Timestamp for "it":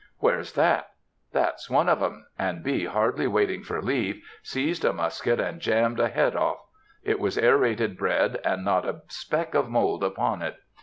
7.03-7.19, 10.41-10.55